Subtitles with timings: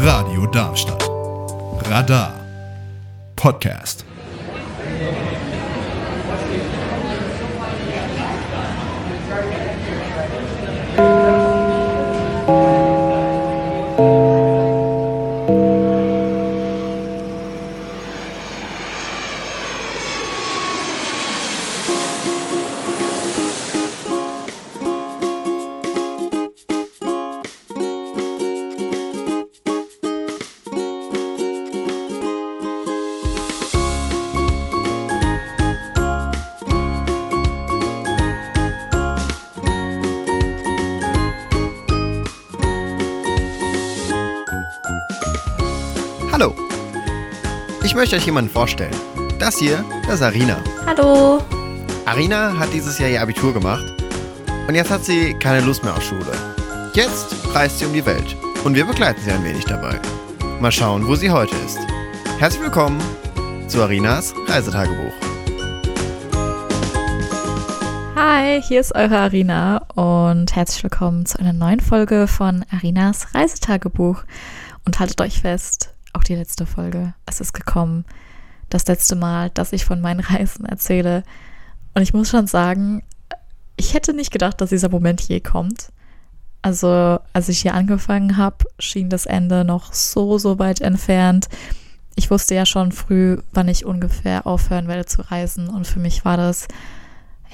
[0.00, 1.10] Radio Darmstadt.
[1.90, 2.32] Radar.
[3.36, 4.07] Podcast.
[48.08, 48.94] Möchte euch jemanden vorstellen.
[49.38, 50.56] Das hier, das ist Arina.
[50.86, 51.42] Hallo.
[52.06, 53.84] Arina hat dieses Jahr ihr Abitur gemacht
[54.66, 56.32] und jetzt hat sie keine Lust mehr auf Schule.
[56.94, 58.34] Jetzt reist sie um die Welt
[58.64, 60.00] und wir begleiten sie ein wenig dabei.
[60.58, 61.80] Mal schauen, wo sie heute ist.
[62.38, 62.98] Herzlich willkommen
[63.66, 65.12] zu Arinas Reisetagebuch.
[68.16, 74.24] Hi, hier ist eure Arina und herzlich willkommen zu einer neuen Folge von Arinas Reisetagebuch.
[74.86, 77.14] Und haltet euch fest, auch die letzte Folge.
[77.26, 78.04] Es ist gekommen.
[78.70, 81.22] Das letzte Mal, dass ich von meinen Reisen erzähle.
[81.94, 83.02] Und ich muss schon sagen,
[83.76, 85.90] ich hätte nicht gedacht, dass dieser Moment je kommt.
[86.62, 91.48] Also, als ich hier angefangen habe, schien das Ende noch so, so weit entfernt.
[92.16, 95.68] Ich wusste ja schon früh, wann ich ungefähr aufhören werde zu reisen.
[95.68, 96.66] Und für mich war das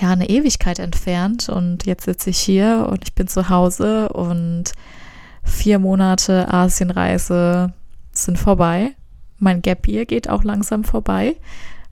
[0.00, 1.50] ja eine Ewigkeit entfernt.
[1.50, 4.72] Und jetzt sitze ich hier und ich bin zu Hause und
[5.44, 7.74] vier Monate Asienreise
[8.18, 8.94] sind vorbei.
[9.38, 11.36] Mein Gap Year geht auch langsam vorbei,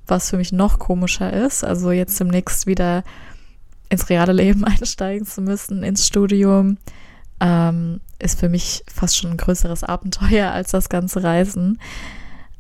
[0.07, 1.65] was für mich noch komischer ist.
[1.65, 3.05] Also jetzt demnächst wieder
[3.89, 6.79] ins reale Leben einsteigen zu müssen, ins Studium,
[7.41, 11.79] ähm, ist für mich fast schon ein größeres Abenteuer als das ganze Reisen.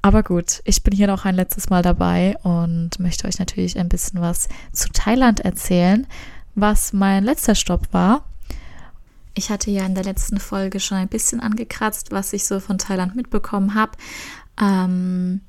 [0.02, 3.88] Aber gut, ich bin hier noch ein letztes Mal dabei und möchte euch natürlich ein
[3.88, 6.08] bisschen was zu Thailand erzählen,
[6.56, 8.24] was mein letzter Stopp war.
[9.34, 12.78] Ich hatte ja in der letzten Folge schon ein bisschen angekratzt, was ich so von
[12.78, 13.92] Thailand mitbekommen habe.
[14.60, 15.40] Ähm,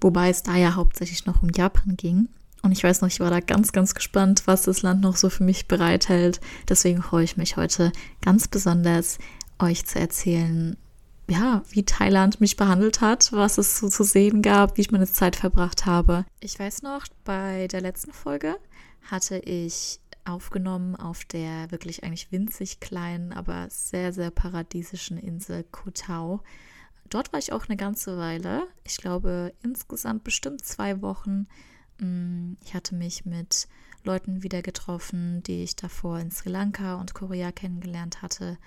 [0.00, 2.28] wobei es da ja hauptsächlich noch um Japan ging.
[2.62, 5.30] Und ich weiß noch, ich war da ganz, ganz gespannt, was das Land noch so
[5.30, 6.40] für mich bereithält.
[6.68, 9.18] Deswegen freue ich mich heute ganz besonders,
[9.58, 10.76] euch zu erzählen,
[11.28, 15.06] ja, wie Thailand mich behandelt hat, was es so zu sehen gab, wie ich meine
[15.06, 16.24] Zeit verbracht habe.
[16.40, 18.56] Ich weiß noch, bei der letzten Folge
[19.10, 26.40] hatte ich aufgenommen auf der wirklich eigentlich winzig kleinen, aber sehr, sehr paradiesischen Insel Koh.
[27.08, 28.66] Dort war ich auch eine ganze Weile.
[28.84, 31.46] Ich glaube insgesamt bestimmt zwei Wochen.
[31.98, 33.66] Mm, ich hatte mich mit
[34.04, 38.58] Leuten wieder getroffen, die ich davor in Sri Lanka und Korea kennengelernt hatte.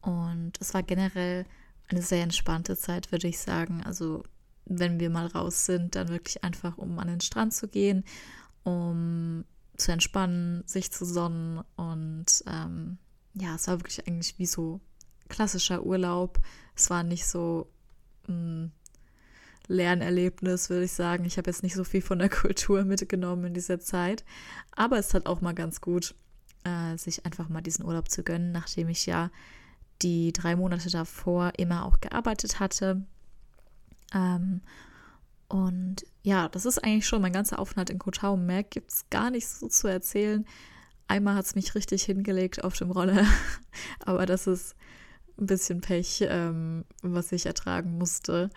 [0.00, 1.44] Und es war generell
[1.88, 3.82] eine sehr entspannte Zeit, würde ich sagen.
[3.84, 4.22] Also
[4.64, 8.04] wenn wir mal raus sind, dann wirklich einfach, um an den Strand zu gehen,
[8.62, 9.44] um
[9.76, 11.62] zu entspannen, sich zu sonnen.
[11.76, 12.98] Und ähm,
[13.34, 14.80] ja, es war wirklich eigentlich wie so
[15.28, 16.38] klassischer Urlaub.
[16.76, 17.70] Es war nicht so
[18.28, 18.72] ein
[19.68, 21.24] Lernerlebnis, würde ich sagen.
[21.24, 24.24] Ich habe jetzt nicht so viel von der Kultur mitgenommen in dieser Zeit.
[24.72, 26.14] Aber es hat auch mal ganz gut,
[26.64, 29.30] äh, sich einfach mal diesen Urlaub zu gönnen, nachdem ich ja
[30.02, 33.04] die drei Monate davor immer auch gearbeitet hatte.
[34.14, 34.60] Ähm,
[35.52, 39.30] und ja, das ist eigentlich schon mein ganzer Aufenthalt in Koh Mehr gibt es gar
[39.30, 40.46] nichts so zu erzählen.
[41.08, 43.26] Einmal hat es mich richtig hingelegt auf dem Roller,
[43.98, 44.74] aber das ist
[45.38, 48.48] ein bisschen Pech, ähm, was ich ertragen musste.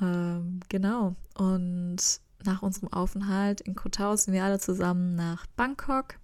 [0.00, 1.14] Ähm, genau.
[1.36, 1.98] Und
[2.44, 6.14] nach unserem Aufenthalt in Koh Tao sind wir alle zusammen nach Bangkok.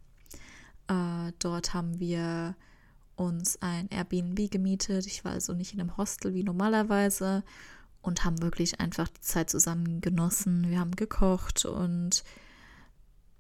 [0.89, 2.57] Äh, dort haben wir
[3.15, 5.07] uns ein Airbnb gemietet.
[5.07, 7.45] Ich war also nicht in einem Hostel wie normalerweise
[8.05, 10.69] und haben wirklich einfach die Zeit zusammen genossen.
[10.69, 12.23] Wir haben gekocht und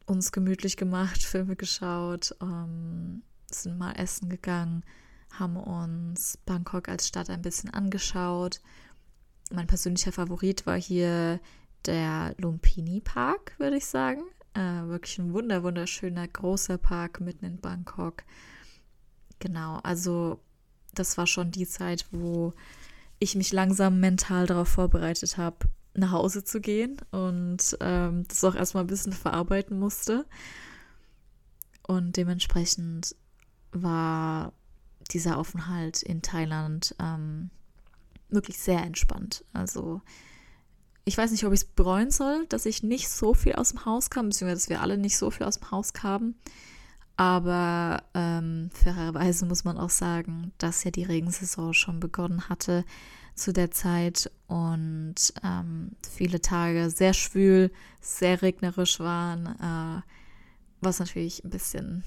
[0.06, 4.82] uns gemütlich gemacht, Filme geschaut, ähm, sind mal essen gegangen,
[5.30, 8.60] haben uns Bangkok als Stadt ein bisschen angeschaut.
[9.52, 11.40] Mein persönlicher Favorit war hier
[11.84, 14.22] der Lumpini Park, würde ich sagen.
[14.54, 18.24] Äh, wirklich ein wunder wunderschöner großer Park mitten in Bangkok.
[19.40, 20.40] Genau, also
[20.94, 22.54] das war schon die Zeit, wo
[23.18, 28.54] ich mich langsam mental darauf vorbereitet habe, nach Hause zu gehen und ähm, das auch
[28.54, 30.26] erstmal ein bisschen verarbeiten musste.
[31.86, 33.14] Und dementsprechend
[33.72, 34.52] war
[35.10, 37.50] dieser Aufenthalt in Thailand ähm,
[38.30, 39.44] wirklich sehr entspannt.
[39.52, 40.00] Also
[41.04, 43.84] ich weiß nicht, ob ich es bereuen soll, dass ich nicht so viel aus dem
[43.84, 46.34] Haus kam, beziehungsweise dass wir alle nicht so viel aus dem Haus kamen.
[47.16, 52.84] Aber ähm, fairerweise muss man auch sagen, dass ja die Regensaison schon begonnen hatte
[53.34, 57.70] zu der Zeit und ähm, viele Tage sehr schwül,
[58.00, 60.02] sehr regnerisch waren, äh,
[60.80, 62.04] was natürlich ein bisschen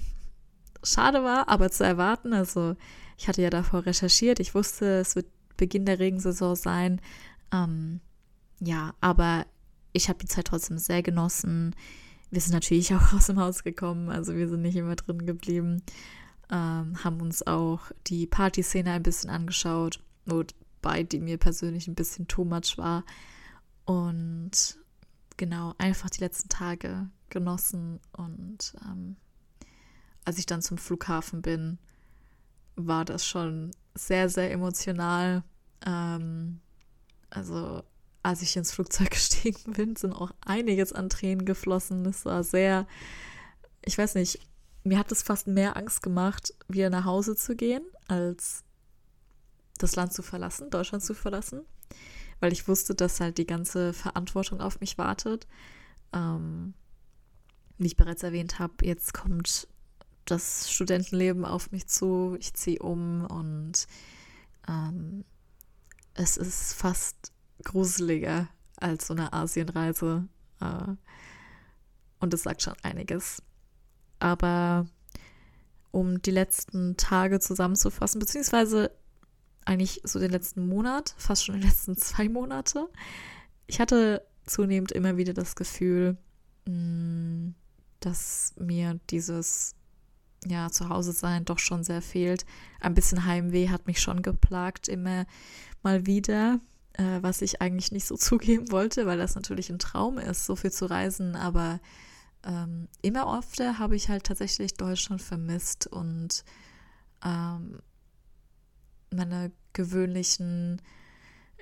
[0.82, 2.32] schade war, aber zu erwarten.
[2.32, 2.76] Also
[3.16, 5.26] ich hatte ja davor recherchiert, ich wusste, es wird
[5.56, 7.00] Beginn der Regensaison sein.
[7.52, 8.00] Ähm,
[8.60, 9.46] ja, aber
[9.92, 11.74] ich habe die Zeit trotzdem sehr genossen.
[12.30, 15.82] Wir sind natürlich auch aus dem Haus gekommen, also wir sind nicht immer drin geblieben.
[16.50, 22.26] Ähm, haben uns auch die Partyszene ein bisschen angeschaut, wobei die mir persönlich ein bisschen
[22.26, 23.04] too much war.
[23.84, 24.78] Und
[25.36, 28.00] genau, einfach die letzten Tage genossen.
[28.12, 29.16] Und ähm,
[30.24, 31.78] als ich dann zum Flughafen bin,
[32.76, 35.42] war das schon sehr, sehr emotional.
[35.84, 36.60] Ähm,
[37.30, 37.82] also
[38.22, 42.04] als ich ins Flugzeug gestiegen bin, sind auch einiges an Tränen geflossen.
[42.06, 42.86] Es war sehr,
[43.84, 44.40] ich weiß nicht,
[44.84, 48.64] mir hat es fast mehr Angst gemacht, wieder nach Hause zu gehen, als
[49.78, 51.62] das Land zu verlassen, Deutschland zu verlassen,
[52.40, 55.46] weil ich wusste, dass halt die ganze Verantwortung auf mich wartet.
[56.12, 56.74] Ähm,
[57.76, 59.68] wie ich bereits erwähnt habe, jetzt kommt
[60.24, 63.86] das Studentenleben auf mich zu, ich ziehe um und
[64.68, 65.24] ähm,
[66.14, 67.32] es ist fast
[67.64, 70.28] gruseliger als so eine Asienreise.
[70.60, 70.94] Äh,
[72.20, 73.42] und es sagt schon einiges.
[74.18, 74.86] Aber
[75.90, 78.90] um die letzten Tage zusammenzufassen, beziehungsweise
[79.64, 82.88] eigentlich so den letzten Monat, fast schon die letzten zwei Monate,
[83.66, 86.16] ich hatte zunehmend immer wieder das Gefühl,
[86.66, 87.50] mm,
[88.00, 89.74] dass mir dieses
[90.46, 92.46] ja, zu Hause sein doch schon sehr fehlt.
[92.80, 95.26] Ein bisschen Heimweh hat mich schon geplagt, immer
[95.82, 96.60] mal wieder
[96.98, 100.54] äh, was ich eigentlich nicht so zugeben wollte, weil das natürlich ein Traum ist, so
[100.56, 101.34] viel zu reisen.
[101.34, 101.80] Aber
[102.44, 106.44] ähm, immer öfter habe ich halt tatsächlich Deutschland vermisst und
[107.24, 107.80] ähm,
[109.10, 110.82] meine gewöhnlichen,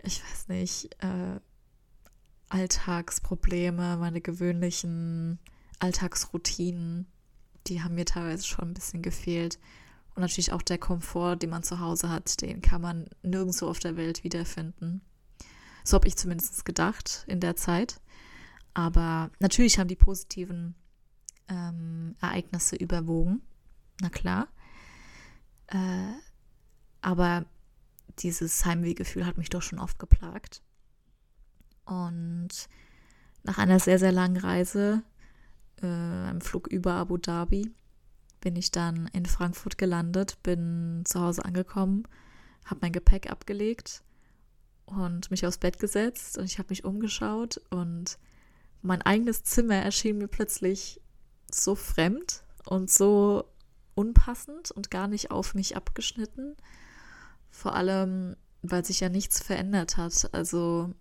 [0.03, 1.41] ich weiß nicht, äh,
[2.49, 5.39] Alltagsprobleme, meine gewöhnlichen
[5.79, 7.07] Alltagsroutinen,
[7.67, 9.59] die haben mir teilweise schon ein bisschen gefehlt.
[10.15, 13.81] Und natürlich auch der Komfort, den man zu Hause hat, den kann man nirgendwo auf
[13.81, 15.03] der Welt wiederfinden.
[15.87, 18.01] So habe ich zumindest gedacht in der Zeit.
[18.75, 20.75] Aber natürlich haben die positiven
[21.49, 23.41] ähm, Ereignisse überwogen.
[24.01, 24.49] Na klar.
[25.69, 26.13] Äh,
[27.03, 27.47] aber
[28.19, 30.61] dieses Heimwehgefühl hat mich doch schon oft geplagt.
[31.85, 32.69] Und
[33.45, 35.05] nach einer sehr, sehr langen Reise,
[35.81, 37.73] äh, einem Flug über Abu Dhabi,
[38.41, 42.09] bin ich dann in Frankfurt gelandet, bin zu Hause angekommen,
[42.65, 44.03] habe mein Gepäck abgelegt
[44.87, 48.19] und mich aufs Bett gesetzt und ich habe mich umgeschaut und
[48.83, 51.01] mein eigenes Zimmer erschien mir plötzlich
[51.51, 53.45] so fremd und so
[53.95, 56.57] unpassend und gar nicht auf mich abgeschnitten.
[57.51, 60.29] Vor allem, weil sich ja nichts verändert hat.
[60.33, 60.95] Also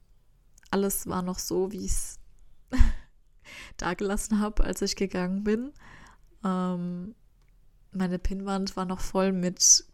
[0.71, 2.19] alles war noch so, wie ich es
[3.77, 5.73] dagelassen habe, als ich gegangen bin.
[6.43, 7.15] Ähm,
[7.91, 9.85] meine Pinnwand war noch voll mit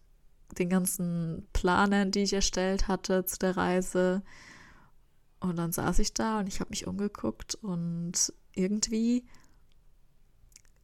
[0.58, 4.24] den ganzen Planern, die ich erstellt hatte zu der Reise.
[5.40, 9.26] Und dann saß ich da und ich habe mich umgeguckt und irgendwie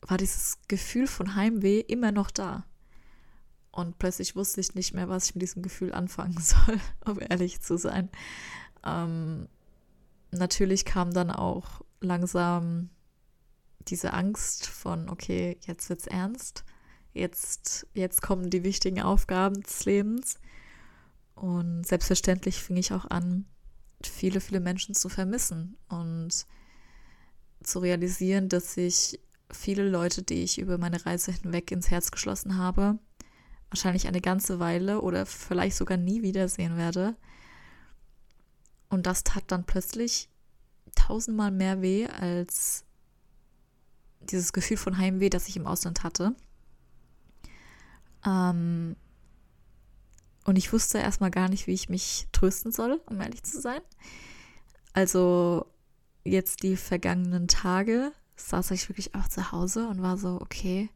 [0.01, 2.65] war dieses Gefühl von Heimweh immer noch da.
[3.71, 7.61] Und plötzlich wusste ich nicht mehr, was ich mit diesem Gefühl anfangen soll, um ehrlich
[7.61, 8.09] zu sein.
[8.83, 9.47] Ähm,
[10.31, 12.89] natürlich kam dann auch langsam
[13.87, 16.65] diese Angst von, okay, jetzt wird's ernst
[17.17, 20.39] jetzt, jetzt kommen die wichtigen Aufgaben des Lebens.
[21.35, 23.45] Und selbstverständlich fing ich auch an,
[24.03, 26.45] viele, viele Menschen zu vermissen und
[27.63, 29.19] zu realisieren, dass ich
[29.51, 32.99] viele Leute, die ich über meine Reise hinweg ins Herz geschlossen habe,
[33.69, 37.15] wahrscheinlich eine ganze Weile oder vielleicht sogar nie wiedersehen werde.
[38.89, 40.29] Und das tat dann plötzlich
[40.95, 42.85] tausendmal mehr weh als
[44.21, 46.35] dieses Gefühl von Heimweh, das ich im Ausland hatte.
[48.27, 48.95] Ähm,
[50.45, 53.81] und ich wusste erstmal gar nicht, wie ich mich trösten soll, um ehrlich zu sein.
[54.93, 55.65] Also
[56.23, 60.89] jetzt die vergangenen Tage saß ich wirklich auch zu Hause und war so, okay,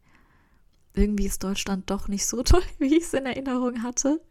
[0.93, 4.21] irgendwie ist Deutschland doch nicht so toll, wie ich es in Erinnerung hatte.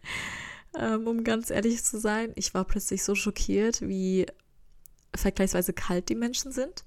[0.78, 4.26] Ähm, um ganz ehrlich zu sein, ich war plötzlich so schockiert, wie
[5.14, 6.84] vergleichsweise kalt die Menschen sind.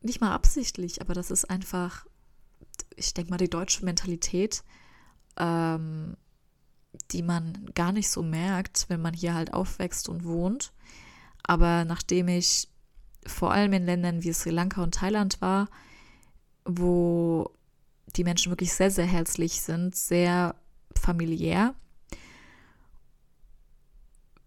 [0.00, 2.06] Nicht mal absichtlich, aber das ist einfach,
[2.96, 4.64] ich denke mal, die deutsche Mentalität
[5.36, 6.16] ähm,
[7.10, 10.72] die man gar nicht so merkt, wenn man hier halt aufwächst und wohnt.
[11.42, 12.68] Aber nachdem ich
[13.26, 15.68] vor allem in Ländern wie Sri Lanka und Thailand war,
[16.64, 17.50] wo
[18.16, 20.54] die Menschen wirklich sehr, sehr herzlich sind, sehr
[20.94, 21.74] familiär,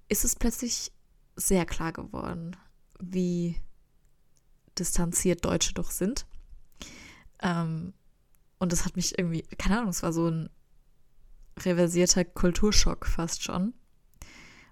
[0.10, 0.92] ist es plötzlich
[1.36, 2.56] sehr klar geworden,
[3.00, 3.58] wie
[4.80, 6.26] distanziert Deutsche doch sind.
[7.42, 7.94] Ähm,
[8.60, 10.50] und das hat mich irgendwie, keine Ahnung, es war so ein
[11.58, 13.74] reversierter Kulturschock fast schon.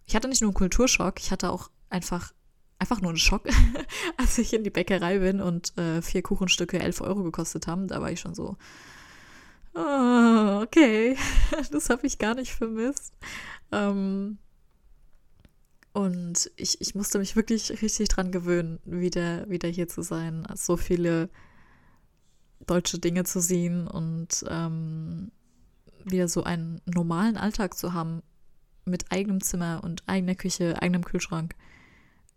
[0.06, 2.34] Ich hatte nicht nur einen Kulturschock, ich hatte auch einfach,
[2.80, 3.44] einfach nur einen Schock,
[4.18, 7.88] als ich in die Bäckerei bin und äh, vier Kuchenstücke 11 Euro gekostet haben.
[7.88, 8.58] Da war ich schon so,
[9.74, 11.18] oh, okay,
[11.72, 13.14] das habe ich gar nicht vermisst.
[13.72, 14.38] Ähm,
[15.94, 20.46] und ich, ich musste mich wirklich richtig dran gewöhnen, wieder, wieder hier zu sein.
[20.54, 21.30] So viele
[22.68, 25.32] deutsche Dinge zu sehen und ähm,
[26.06, 28.22] wieder so einen normalen Alltag zu haben
[28.86, 31.56] mit eigenem Zimmer und eigener Küche, eigenem Kühlschrank,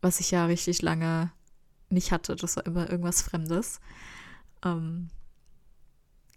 [0.01, 1.31] was ich ja richtig lange
[1.91, 2.37] nicht hatte.
[2.37, 3.81] Das war immer irgendwas Fremdes.
[4.65, 5.09] Ähm,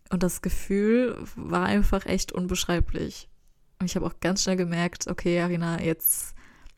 [0.10, 3.30] und das Gefühl war einfach echt unbeschreiblich.
[3.80, 6.36] Und ich habe auch ganz schnell gemerkt, okay, Arina, jetzt,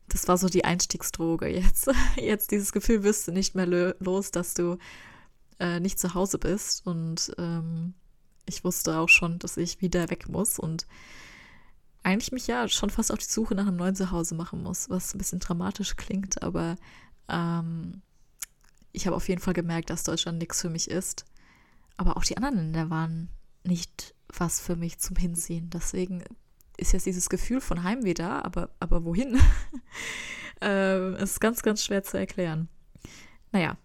[0.08, 1.48] das war so die Einstiegsdroge.
[1.48, 3.66] Jetzt, jetzt dieses Gefühl wirst du nicht mehr
[3.98, 4.78] los, dass du
[5.58, 6.86] äh, nicht zu Hause bist.
[6.86, 7.94] Und ähm,
[8.46, 10.86] ich wusste auch schon, dass ich wieder weg muss und
[12.02, 15.14] eigentlich mich ja schon fast auf die Suche nach einem neuen Zuhause machen muss, was
[15.14, 16.76] ein bisschen dramatisch klingt, aber
[17.28, 18.02] ähm,
[18.92, 21.24] ich habe auf jeden Fall gemerkt, dass Deutschland nichts für mich ist.
[21.96, 23.28] Aber auch die anderen Länder waren
[23.64, 25.70] nicht was für mich zum Hinziehen.
[25.70, 26.22] Deswegen
[26.76, 29.38] ist jetzt dieses Gefühl von Heimweh da, aber, aber wohin?
[30.60, 32.68] ähm, ist ganz, ganz schwer zu erklären.
[33.52, 33.76] Naja,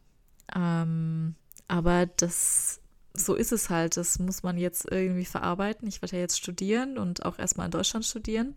[0.55, 1.35] ähm,
[1.67, 2.81] aber das,
[3.13, 3.97] so ist es halt.
[3.97, 5.87] Das muss man jetzt irgendwie verarbeiten.
[5.87, 8.55] Ich werde ja jetzt studieren und auch erstmal in Deutschland studieren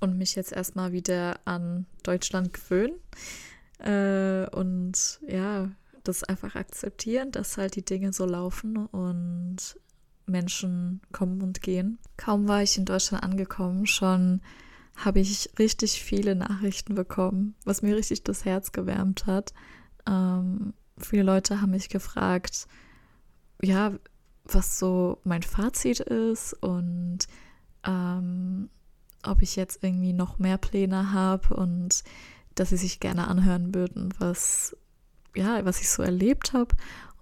[0.00, 2.98] und mich jetzt erstmal wieder an Deutschland gewöhnen.
[3.78, 5.70] Äh, und ja,
[6.04, 9.78] das einfach akzeptieren, dass halt die Dinge so laufen und
[10.26, 11.98] Menschen kommen und gehen.
[12.16, 14.40] Kaum war ich in Deutschland angekommen, schon
[14.96, 19.54] habe ich richtig viele Nachrichten bekommen, was mir richtig das Herz gewärmt hat.
[20.08, 22.66] Ähm, viele Leute haben mich gefragt,
[23.62, 23.92] ja,
[24.44, 27.18] was so mein Fazit ist und
[27.84, 28.70] ähm,
[29.22, 32.02] ob ich jetzt irgendwie noch mehr Pläne habe und
[32.54, 34.76] dass sie sich gerne anhören würden, was
[35.36, 36.74] ja, was ich so erlebt habe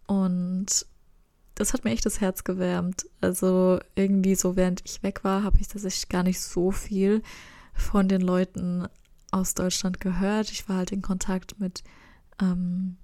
[0.06, 0.86] und
[1.56, 3.06] das hat mir echt das Herz gewärmt.
[3.20, 7.22] Also irgendwie so während ich weg war, habe ich tatsächlich gar nicht so viel
[7.72, 8.86] von den Leuten
[9.30, 10.50] aus Deutschland gehört.
[10.50, 11.82] Ich war halt in Kontakt mit
[12.40, 12.98] ähm,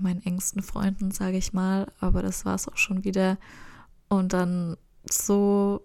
[0.00, 3.38] meinen engsten Freunden, sage ich mal, aber das war es auch schon wieder.
[4.08, 4.76] Und dann
[5.10, 5.82] so,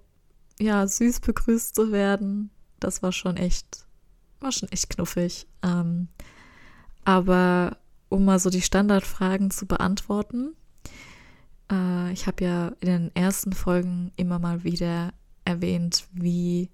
[0.60, 3.86] ja, süß begrüßt zu werden, das war schon echt,
[4.40, 5.48] war schon echt knuffig.
[5.62, 6.08] Ähm,
[7.06, 7.78] aber
[8.10, 10.56] um mal so die Standardfragen zu beantworten,
[11.72, 15.14] äh, ich habe ja in den ersten Folgen immer mal wieder
[15.46, 16.70] erwähnt, wie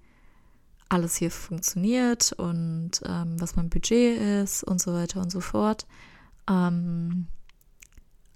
[0.89, 5.85] alles hier funktioniert und ähm, was mein Budget ist und so weiter und so fort.
[6.49, 7.27] Ähm,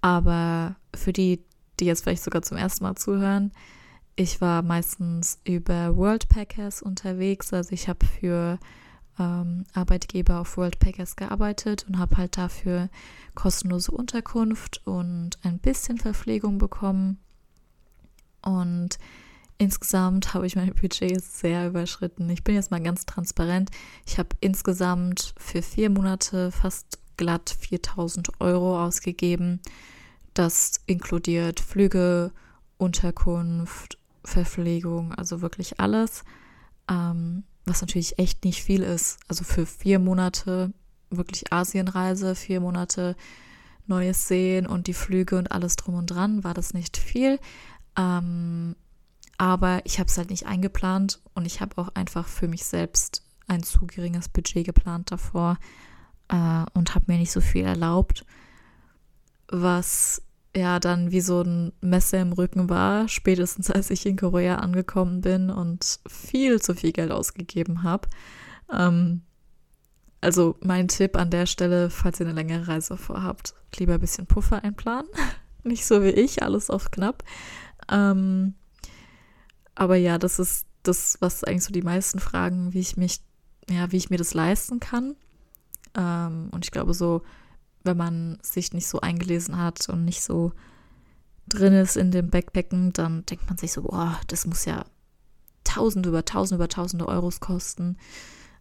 [0.00, 1.42] aber für die,
[1.80, 3.52] die jetzt vielleicht sogar zum ersten Mal zuhören,
[4.16, 7.52] ich war meistens über World Packers unterwegs.
[7.52, 8.58] Also ich habe für
[9.18, 12.88] ähm, Arbeitgeber auf World Packers gearbeitet und habe halt dafür
[13.34, 17.18] kostenlose Unterkunft und ein bisschen Verpflegung bekommen.
[18.42, 18.98] Und
[19.58, 22.28] insgesamt habe ich mein Budget sehr überschritten.
[22.30, 23.70] Ich bin jetzt mal ganz transparent.
[24.06, 29.60] Ich habe insgesamt für vier Monate fast glatt 4000 Euro ausgegeben.
[30.34, 32.32] Das inkludiert Flüge,
[32.76, 36.24] Unterkunft, Verpflegung, also wirklich alles.
[36.90, 39.18] Ähm, was natürlich echt nicht viel ist.
[39.28, 40.72] Also für vier Monate
[41.10, 43.16] wirklich Asienreise, vier Monate
[43.86, 47.38] Neues sehen und die Flüge und alles drum und dran war das nicht viel.
[47.96, 48.76] Ähm,
[49.36, 53.22] aber ich habe es halt nicht eingeplant und ich habe auch einfach für mich selbst
[53.46, 55.58] ein zu geringes Budget geplant davor
[56.28, 58.24] äh, und habe mir nicht so viel erlaubt,
[59.48, 60.22] was
[60.56, 65.20] ja dann wie so ein Messer im Rücken war, spätestens als ich in Korea angekommen
[65.20, 68.08] bin und viel zu viel Geld ausgegeben habe.
[68.72, 69.22] Ähm,
[70.20, 74.26] also mein Tipp an der Stelle, falls ihr eine längere Reise vorhabt, lieber ein bisschen
[74.26, 75.10] Puffer einplanen.
[75.64, 77.24] Nicht so wie ich, alles auf knapp.
[77.90, 78.54] Ähm,
[79.74, 83.20] aber ja, das ist das, was eigentlich so die meisten fragen, wie ich mich,
[83.68, 85.16] ja, wie ich mir das leisten kann.
[85.96, 87.22] Ähm, und ich glaube, so
[87.84, 90.52] wenn man sich nicht so eingelesen hat und nicht so
[91.48, 94.86] drin ist in dem Backpacken, dann denkt man sich so, boah, das muss ja
[95.64, 97.98] tausend über tausend über tausende Euros kosten.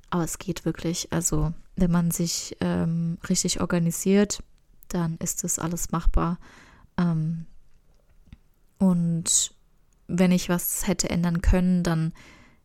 [0.09, 1.11] Aber es geht wirklich.
[1.13, 4.43] Also, wenn man sich ähm, richtig organisiert,
[4.89, 6.37] dann ist das alles machbar.
[6.97, 7.45] Ähm,
[8.77, 9.55] Und
[10.07, 12.13] wenn ich was hätte ändern können, dann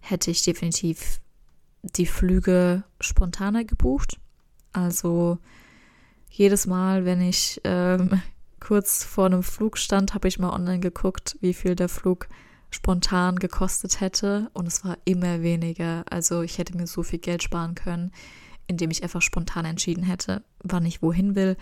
[0.03, 1.21] hätte ich definitiv
[1.83, 4.19] die Flüge spontaner gebucht.
[4.79, 5.39] Also
[6.31, 8.23] jedes Mal, wenn ich ähm,
[8.61, 12.29] kurz vor einem Flug stand, habe ich mal online geguckt, wie viel der Flug
[12.71, 14.51] spontan gekostet hätte.
[14.53, 16.05] Und es war immer weniger.
[16.11, 18.13] Also ich hätte mir so viel Geld sparen können,
[18.69, 21.57] indem ich einfach spontan entschieden hätte, wann ich wohin will.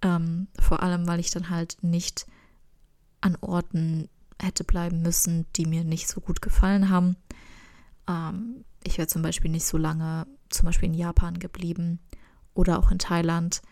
[0.00, 2.26] Ähm, vor allem, weil ich dann halt nicht
[3.20, 4.08] an Orten
[4.40, 7.16] hätte bleiben müssen, die mir nicht so gut gefallen haben.
[8.08, 12.00] Ähm, ich wäre zum Beispiel nicht so lange zum Beispiel in Japan geblieben
[12.54, 13.62] oder auch in Thailand,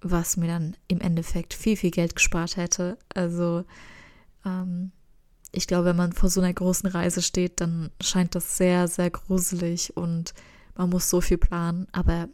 [0.00, 2.98] was mir dann im Endeffekt viel, viel Geld gespart hätte.
[3.14, 3.64] Also
[4.44, 4.92] ähm,
[5.52, 9.10] ich glaube, wenn man vor so einer großen Reise steht, dann scheint das sehr, sehr
[9.10, 10.34] gruselig und
[10.76, 12.28] man muss so viel planen, aber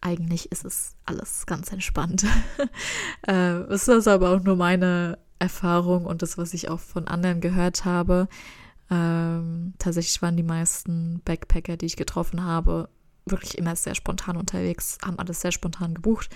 [0.00, 2.24] eigentlich ist es alles ganz entspannt.
[3.26, 7.40] äh, es ist aber auch nur meine Erfahrung und das, was ich auch von anderen
[7.40, 8.28] gehört habe.
[8.90, 12.88] Ähm, tatsächlich waren die meisten Backpacker, die ich getroffen habe,
[13.26, 16.30] wirklich immer sehr spontan unterwegs, haben alles sehr spontan gebucht,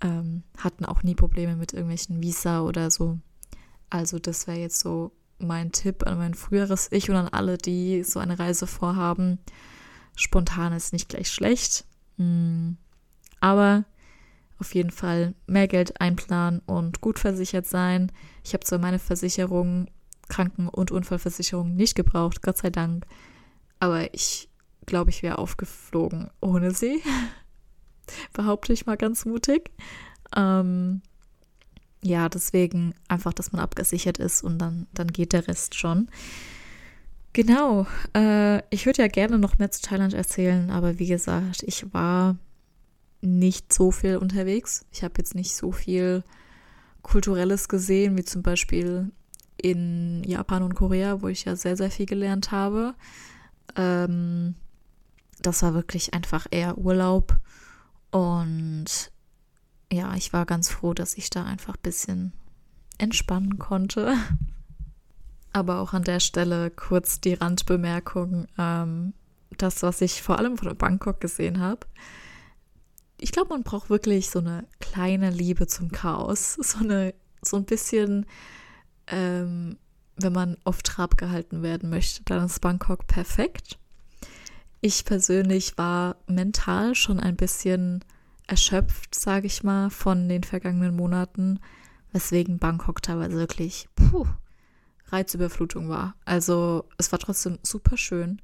[0.00, 3.18] ähm, hatten auch nie Probleme mit irgendwelchen Visa oder so.
[3.90, 8.02] Also das wäre jetzt so mein Tipp an mein früheres Ich und an alle, die
[8.04, 9.38] so eine Reise vorhaben.
[10.14, 11.84] Spontan ist nicht gleich schlecht,
[12.16, 12.76] hm.
[13.40, 13.84] aber
[14.58, 18.12] auf jeden Fall mehr Geld einplanen und gut versichert sein.
[18.44, 19.86] Ich habe zwar meine Versicherung,
[20.28, 23.06] Kranken- und Unfallversicherung nicht gebraucht, Gott sei Dank,
[23.78, 24.49] aber ich
[24.90, 27.02] glaube, ich wäre aufgeflogen ohne sie.
[28.34, 29.70] Behaupte ich mal ganz mutig.
[30.36, 31.00] Ähm,
[32.02, 36.10] ja, deswegen einfach, dass man abgesichert ist und dann, dann geht der Rest schon.
[37.32, 37.86] Genau.
[38.14, 42.36] Äh, ich würde ja gerne noch mehr zu Thailand erzählen, aber wie gesagt, ich war
[43.20, 44.86] nicht so viel unterwegs.
[44.92, 46.24] Ich habe jetzt nicht so viel
[47.02, 49.10] Kulturelles gesehen, wie zum Beispiel
[49.56, 52.94] in Japan und Korea, wo ich ja sehr, sehr viel gelernt habe.
[53.76, 54.54] Ähm,
[55.42, 57.36] das war wirklich einfach eher Urlaub.
[58.10, 59.10] Und
[59.92, 62.32] ja, ich war ganz froh, dass ich da einfach ein bisschen
[62.98, 64.14] entspannen konnte.
[65.52, 68.46] Aber auch an der Stelle kurz die Randbemerkung.
[68.56, 69.14] Ähm,
[69.58, 71.86] das, was ich vor allem von Bangkok gesehen habe,
[73.18, 76.56] ich glaube, man braucht wirklich so eine kleine Liebe zum Chaos.
[76.62, 78.26] So, eine, so ein bisschen,
[79.08, 79.76] ähm,
[80.16, 83.79] wenn man auf Trab gehalten werden möchte, dann ist Bangkok perfekt.
[84.80, 88.04] Ich persönlich war mental schon ein bisschen
[88.46, 91.60] erschöpft, sage ich mal, von den vergangenen Monaten,
[92.12, 94.26] weswegen Bangkok teilweise wirklich puh,
[95.08, 96.14] Reizüberflutung war.
[96.24, 98.40] Also es war trotzdem super schön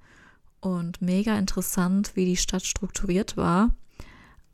[0.61, 3.71] und mega interessant, wie die Stadt strukturiert war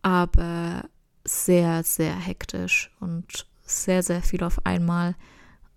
[0.02, 0.88] aber
[1.24, 5.14] sehr, sehr hektisch und sehr, sehr viel auf einmal.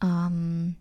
[0.03, 0.75] Ähm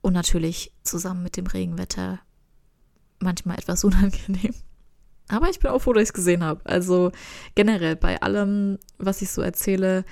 [0.00, 2.20] und natürlich zusammen mit dem Regenwetter
[3.20, 4.54] manchmal etwas unangenehm.
[5.28, 6.64] Aber ich bin auch froh, dass ich es gesehen habe.
[6.64, 7.12] Also
[7.54, 10.04] generell bei allem, was ich so erzähle,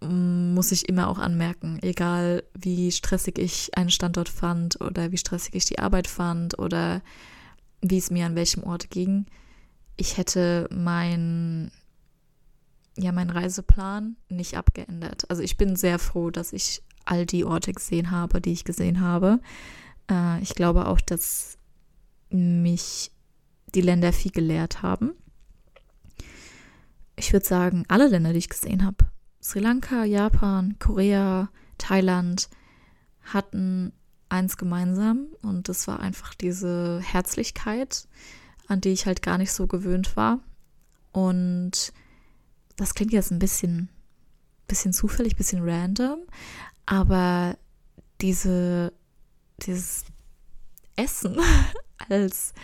[0.00, 5.54] muss ich immer auch anmerken, egal wie stressig ich einen Standort fand oder wie stressig
[5.54, 7.02] ich die Arbeit fand oder
[7.80, 9.26] wie es mir an welchem Ort ging
[9.96, 11.70] ich hätte mein,
[12.96, 15.28] ja, meinen Reiseplan nicht abgeändert.
[15.30, 19.00] Also ich bin sehr froh, dass ich all die Orte gesehen habe, die ich gesehen
[19.00, 19.40] habe.
[20.10, 21.58] Äh, ich glaube auch, dass
[22.30, 23.10] mich
[23.74, 25.12] die Länder viel gelehrt haben.
[27.16, 29.06] Ich würde sagen, alle Länder, die ich gesehen habe,
[29.42, 32.48] Sri Lanka, Japan, Korea, Thailand,
[33.22, 33.92] hatten
[34.28, 38.08] eins gemeinsam und das war einfach diese Herzlichkeit,
[38.66, 40.40] an die ich halt gar nicht so gewöhnt war.
[41.12, 41.92] Und
[42.76, 43.88] das klingt jetzt ein bisschen,
[44.66, 46.18] bisschen zufällig, bisschen random,
[46.84, 47.56] aber
[48.20, 48.92] diese,
[49.62, 50.04] dieses
[50.96, 51.36] Essen
[52.08, 52.54] als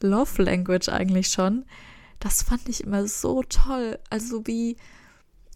[0.00, 1.64] Love Language eigentlich schon,
[2.20, 3.98] das fand ich immer so toll.
[4.10, 4.76] Also wie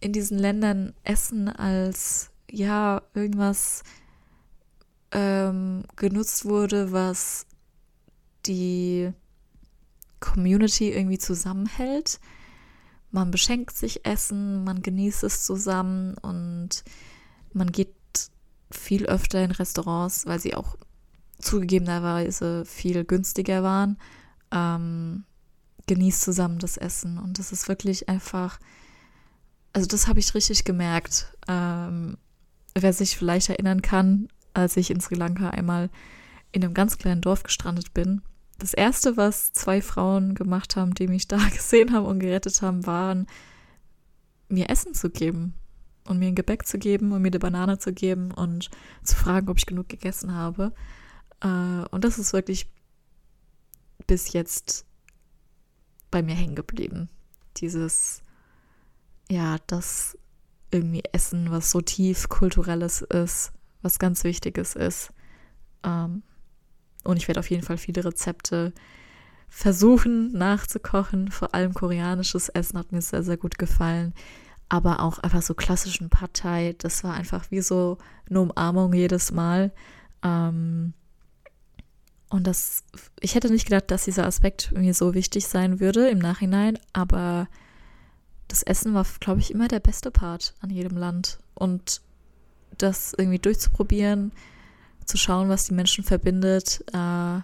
[0.01, 3.83] in diesen Ländern Essen als ja irgendwas
[5.12, 7.46] ähm, genutzt wurde, was
[8.46, 9.12] die
[10.20, 12.20] Community irgendwie zusammenhält.
[13.11, 16.85] Man beschenkt sich Essen, man genießt es zusammen und
[17.53, 17.94] man geht
[18.70, 20.77] viel öfter in Restaurants, weil sie auch
[21.38, 23.99] zugegebenerweise viel günstiger waren.
[24.53, 25.25] Ähm,
[25.87, 28.59] genießt zusammen das Essen und das ist wirklich einfach,
[29.72, 31.33] also das habe ich richtig gemerkt.
[31.46, 32.16] Ähm,
[32.75, 35.90] wer sich vielleicht erinnern kann, als ich in Sri Lanka einmal
[36.53, 38.22] in einem ganz kleinen Dorf gestrandet bin
[38.59, 42.87] das erste, was zwei Frauen gemacht haben, die mich da gesehen haben und gerettet haben,
[42.87, 43.27] waren,
[44.49, 45.55] mir Essen zu geben.
[46.07, 48.70] und mir ein Gebäck zu geben und mir eine Banane zu geben und
[49.03, 50.72] zu fragen, ob ich genug gegessen habe.
[51.40, 52.68] Äh, und das ist wirklich
[54.07, 54.87] bis jetzt
[56.11, 57.09] bei mir hängen geblieben.
[57.57, 58.22] Dieses,
[59.31, 60.16] ja, das
[60.70, 65.12] irgendwie Essen, was so tief kulturelles ist, was ganz Wichtiges ist.
[65.83, 66.22] Ähm,
[67.05, 68.72] und ich werde auf jeden Fall viele Rezepte
[69.49, 71.31] versuchen nachzukochen.
[71.31, 74.12] Vor allem koreanisches Essen hat mir sehr, sehr gut gefallen.
[74.68, 79.72] Aber auch einfach so klassischen Partei, das war einfach wie so eine Umarmung jedes Mal.
[80.22, 80.92] Ähm,
[82.29, 82.85] und das,
[83.21, 87.49] ich hätte nicht gedacht, dass dieser Aspekt mir so wichtig sein würde im Nachhinein, aber
[88.49, 91.39] das Essen war, glaube ich, immer der beste Part an jedem Land.
[91.55, 92.01] Und
[92.79, 94.33] das irgendwie durchzuprobieren,
[95.05, 97.41] zu schauen, was die Menschen verbindet äh,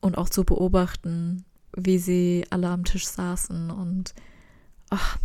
[0.00, 4.14] und auch zu beobachten, wie sie alle am Tisch saßen und
[4.90, 5.18] ach,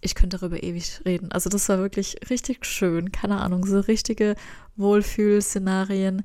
[0.00, 1.32] ich könnte darüber ewig reden.
[1.32, 4.36] Also das war wirklich richtig schön, keine Ahnung, so richtige
[4.76, 6.24] Wohlfühlszenarien.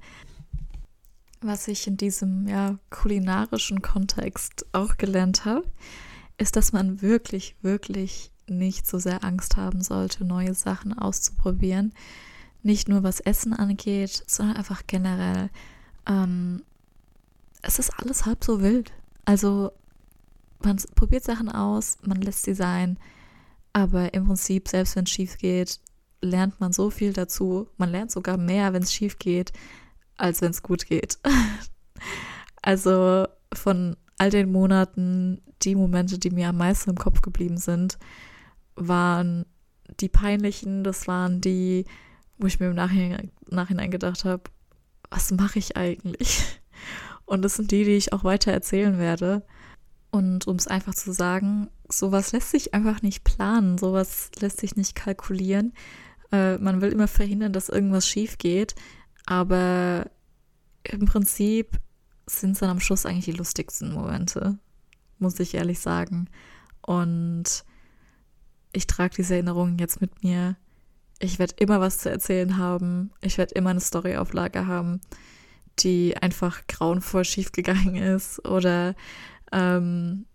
[1.43, 5.65] Was ich in diesem ja kulinarischen Kontext auch gelernt habe,
[6.37, 11.93] ist, dass man wirklich, wirklich nicht so sehr Angst haben sollte, neue Sachen auszuprobieren.
[12.61, 15.49] Nicht nur was Essen angeht, sondern einfach generell.
[16.07, 16.63] Ähm,
[17.61, 18.91] es ist alles halb so wild.
[19.25, 19.71] Also
[20.59, 22.97] man probiert Sachen aus, man lässt sie sein,
[23.73, 25.79] aber im Prinzip, selbst wenn es schief geht,
[26.21, 27.67] lernt man so viel dazu.
[27.77, 29.51] Man lernt sogar mehr, wenn es schief geht,
[30.17, 31.19] als wenn es gut geht.
[32.61, 37.97] also von all den Monaten, die Momente, die mir am meisten im Kopf geblieben sind,
[38.75, 39.45] waren
[39.99, 41.85] die peinlichen, das waren die,
[42.37, 44.43] wo ich mir im Nachhinein, Nachhinein gedacht habe,
[45.09, 46.59] was mache ich eigentlich?
[47.25, 49.43] Und das sind die, die ich auch weiter erzählen werde.
[50.11, 54.75] Und um es einfach zu sagen, sowas lässt sich einfach nicht planen, sowas lässt sich
[54.75, 55.73] nicht kalkulieren.
[56.31, 58.75] Äh, man will immer verhindern, dass irgendwas schief geht,
[59.25, 60.09] aber
[60.83, 61.79] im Prinzip
[62.25, 64.57] sind es dann am Schluss eigentlich die lustigsten Momente,
[65.19, 66.29] muss ich ehrlich sagen.
[66.81, 67.63] Und
[68.73, 70.55] ich trage diese Erinnerungen jetzt mit mir.
[71.19, 73.11] Ich werde immer was zu erzählen haben.
[73.21, 74.99] Ich werde immer eine Storyauflage haben,
[75.79, 78.95] die einfach grauenvoll schiefgegangen ist oder
[79.51, 80.25] ähm,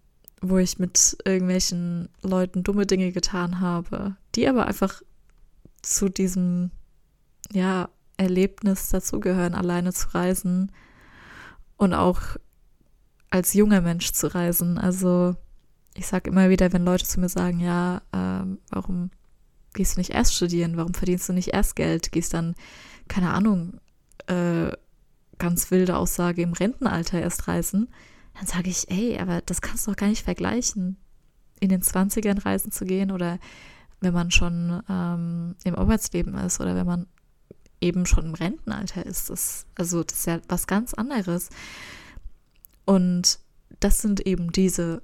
[0.40, 5.03] wo ich mit irgendwelchen Leuten dumme Dinge getan habe, die aber einfach
[5.83, 6.70] zu diesem
[7.53, 10.72] ja, Erlebnis dazugehören, alleine zu reisen
[11.76, 12.20] und auch
[13.31, 14.78] als junger Mensch zu reisen.
[14.78, 15.37] Also
[15.94, 19.11] ich sage immer wieder, wenn Leute zu mir sagen, ja, ähm, warum
[19.74, 20.76] gehst du nicht erst studieren?
[20.76, 22.12] Warum verdienst du nicht erst Geld?
[22.12, 22.54] Gehst dann,
[23.07, 23.81] keine Ahnung,
[24.26, 24.70] äh,
[25.38, 27.88] ganz wilde Aussage im Rentenalter erst reisen?
[28.35, 30.96] Dann sage ich, ey, aber das kannst du doch gar nicht vergleichen.
[31.61, 33.38] In den 20ern reisen zu gehen oder
[34.00, 37.07] wenn man schon ähm, im Arbeitsleben ist oder wenn man
[37.80, 39.30] eben schon im Rentenalter ist.
[39.30, 41.50] Das, also das ist ja was ganz anderes.
[42.84, 43.38] Und
[43.80, 45.02] das sind eben diese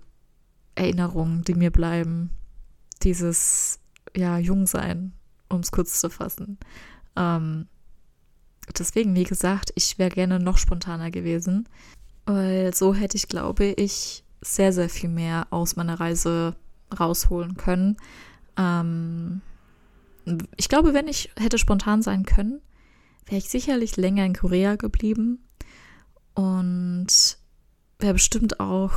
[0.74, 2.30] Erinnerungen, die mir bleiben.
[3.02, 3.78] Dieses,
[4.16, 5.12] ja, Jungsein,
[5.48, 6.58] um es kurz zu fassen.
[7.16, 7.66] Ähm,
[8.78, 11.68] deswegen, wie gesagt, ich wäre gerne noch spontaner gewesen,
[12.26, 16.56] weil so hätte ich, glaube ich, sehr, sehr viel mehr aus meiner Reise
[16.98, 17.96] rausholen können.
[18.56, 19.42] Ähm,
[20.56, 22.60] ich glaube, wenn ich hätte spontan sein können,
[23.26, 25.44] wäre ich sicherlich länger in Korea geblieben
[26.34, 27.38] und
[27.98, 28.92] wäre bestimmt auch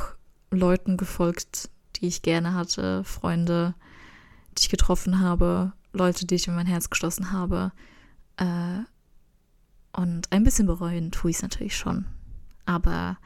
[0.50, 3.74] Leuten gefolgt, die ich gerne hatte, Freunde,
[4.56, 7.72] die ich getroffen habe, Leute, die ich in mein Herz geschlossen habe.
[8.36, 8.80] Äh,
[9.92, 12.06] und ein bisschen bereuen tue ich es natürlich schon.
[12.66, 13.18] Aber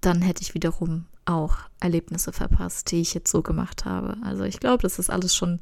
[0.00, 4.16] dann hätte ich wiederum auch Erlebnisse verpasst, die ich jetzt so gemacht habe.
[4.22, 5.60] Also ich glaube, das ist alles schon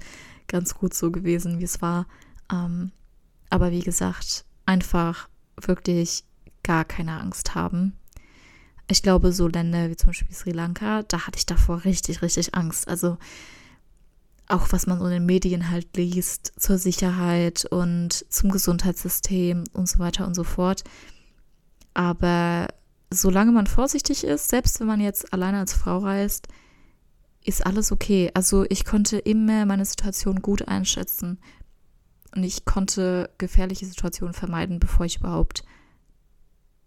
[0.51, 2.07] ganz gut so gewesen, wie es war.
[2.53, 2.93] Ähm,
[3.49, 6.25] aber wie gesagt, einfach wirklich
[6.63, 7.95] gar keine Angst haben
[8.91, 12.55] ich glaube, so Länder wie zum Beispiel Sri Lanka, da hatte ich davor richtig, richtig
[12.55, 12.89] Angst.
[12.89, 13.19] Also
[14.49, 19.89] auch was man so in den Medien halt liest zur Sicherheit und zum Gesundheitssystem und
[19.89, 20.83] so weiter und so fort.
[21.95, 22.69] Aber
[23.11, 26.49] solange man vorsichtig ist, selbst wenn man jetzt alleine als Frau reist,
[27.51, 28.31] ist alles okay.
[28.33, 31.39] Also ich konnte immer meine Situation gut einschätzen
[32.35, 35.65] und ich konnte gefährliche Situationen vermeiden, bevor ich überhaupt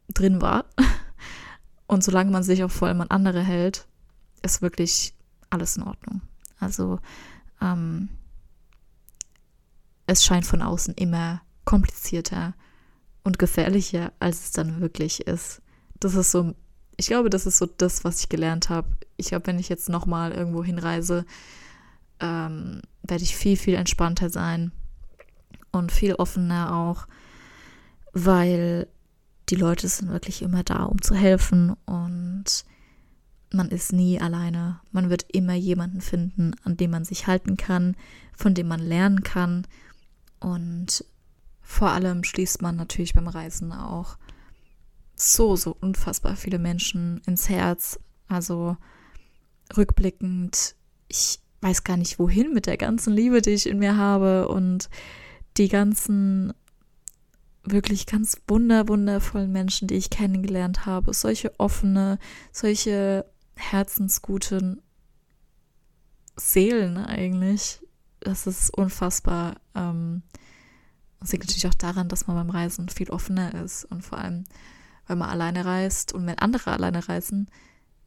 [0.08, 0.65] drin war.
[1.86, 3.88] Und solange man sich auch vor allem an andere hält,
[4.41, 5.13] ist wirklich
[5.49, 6.21] alles in Ordnung.
[6.60, 6.99] Also
[7.62, 8.08] ähm,
[10.08, 12.54] es scheint von außen immer komplizierter
[13.23, 15.62] und gefährlicher, als es dann wirklich ist.
[15.99, 16.56] Das ist so,
[16.95, 18.88] ich glaube, das ist so das, was ich gelernt habe.
[19.23, 21.25] Ich glaube, wenn ich jetzt nochmal irgendwo hinreise,
[22.19, 24.71] ähm, werde ich viel, viel entspannter sein
[25.71, 27.07] und viel offener auch,
[28.13, 28.88] weil
[29.49, 32.65] die Leute sind wirklich immer da, um zu helfen und
[33.51, 34.79] man ist nie alleine.
[34.91, 37.95] Man wird immer jemanden finden, an dem man sich halten kann,
[38.36, 39.67] von dem man lernen kann.
[40.39, 41.05] Und
[41.62, 44.17] vor allem schließt man natürlich beim Reisen auch
[45.15, 47.99] so, so unfassbar viele Menschen ins Herz.
[48.27, 48.77] Also
[49.77, 50.75] rückblickend,
[51.07, 54.89] ich weiß gar nicht wohin mit der ganzen Liebe, die ich in mir habe und
[55.57, 56.53] die ganzen
[57.63, 61.13] wirklich ganz wunder, wundervollen Menschen, die ich kennengelernt habe.
[61.13, 62.19] Solche offene,
[62.51, 64.81] solche herzensguten
[66.36, 67.79] Seelen eigentlich.
[68.19, 69.55] Das ist unfassbar.
[69.75, 70.23] Ähm,
[71.19, 74.43] und liegt natürlich auch daran, dass man beim Reisen viel offener ist und vor allem,
[75.07, 77.49] wenn man alleine reist und wenn andere alleine reisen,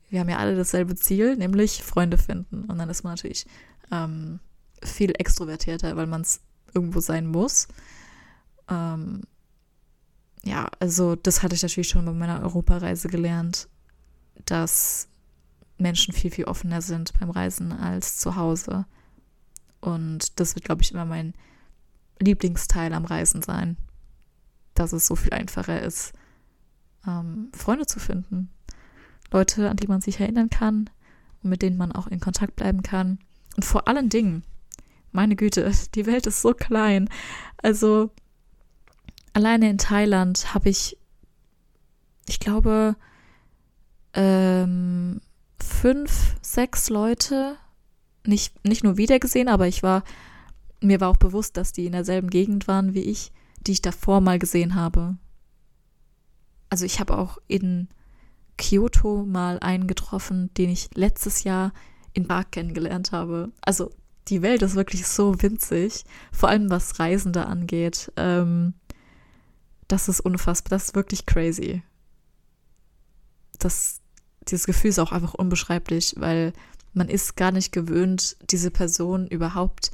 [0.08, 2.64] wir haben ja alle dasselbe Ziel, nämlich Freunde finden.
[2.64, 3.46] Und dann ist man natürlich
[3.90, 4.40] ähm,
[4.82, 6.40] viel extrovertierter, weil man es
[6.74, 7.68] irgendwo sein muss.
[8.68, 9.22] Ähm,
[10.44, 13.68] ja, also das hatte ich natürlich schon bei meiner Europareise gelernt,
[14.44, 15.08] dass
[15.78, 18.86] Menschen viel, viel offener sind beim Reisen als zu Hause.
[19.80, 21.34] Und das wird, glaube ich, immer mein
[22.20, 23.76] Lieblingsteil am Reisen sein,
[24.74, 26.12] dass es so viel einfacher ist,
[27.06, 28.50] ähm, Freunde zu finden.
[29.36, 30.88] Leute, an die man sich erinnern kann
[31.42, 33.18] und mit denen man auch in Kontakt bleiben kann.
[33.54, 34.42] Und vor allen Dingen,
[35.12, 37.10] meine Güte, die Welt ist so klein.
[37.58, 38.10] Also
[39.34, 40.96] alleine in Thailand habe ich,
[42.26, 42.96] ich glaube,
[44.14, 45.20] ähm,
[45.60, 47.56] fünf, sechs Leute
[48.24, 50.02] nicht, nicht nur wiedergesehen, aber ich war,
[50.80, 54.22] mir war auch bewusst, dass die in derselben Gegend waren wie ich, die ich davor
[54.22, 55.16] mal gesehen habe.
[56.70, 57.88] Also ich habe auch in
[58.58, 61.72] Kyoto mal einen getroffen, den ich letztes Jahr
[62.12, 63.52] in Prag kennengelernt habe.
[63.60, 63.90] Also
[64.28, 68.12] die Welt ist wirklich so winzig, vor allem was Reisende angeht.
[68.16, 68.74] Ähm,
[69.88, 71.82] das ist unfassbar, das ist wirklich crazy.
[73.58, 74.00] Das,
[74.48, 76.52] dieses Gefühl ist auch einfach unbeschreiblich, weil
[76.92, 79.90] man ist gar nicht gewöhnt, diese Person überhaupt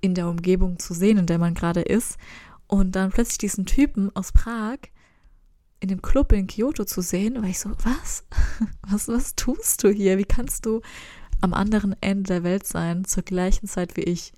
[0.00, 2.18] in der Umgebung zu sehen, in der man gerade ist.
[2.66, 4.78] Und dann plötzlich diesen Typen aus Prag
[5.84, 8.24] in dem Club in Kyoto zu sehen, war ich so, was?
[8.88, 10.16] Was, was tust du hier?
[10.16, 10.80] Wie kannst du
[11.42, 14.32] am anderen Ende der Welt sein, zur gleichen Zeit wie ich?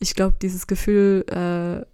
[0.00, 1.86] Ich glaube, dieses Gefühl, äh,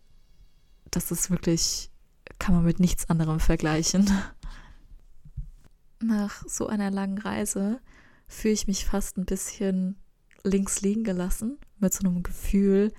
[0.90, 1.90] das ist wirklich,
[2.38, 4.10] kann man mit nichts anderem vergleichen.
[6.00, 7.80] Nach so einer langen Reise
[8.28, 9.96] fühle ich mich fast ein bisschen
[10.42, 12.94] links liegen gelassen, mit so einem Gefühl,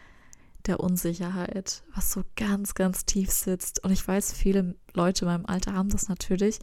[0.70, 3.84] der Unsicherheit, was so ganz, ganz tief sitzt.
[3.84, 6.60] Und ich weiß, viele Leute in meinem Alter haben das natürlich.